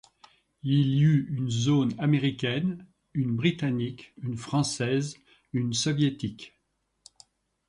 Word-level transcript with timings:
Il 0.63 0.95
y 0.97 1.03
eut 1.03 1.27
une 1.29 1.51
zone 1.51 1.93
américaine, 1.99 2.87
une 3.13 3.35
britannique, 3.35 4.13
une 4.23 4.35
française, 4.35 5.15
une 5.53 5.73
soviétique. 5.73 6.59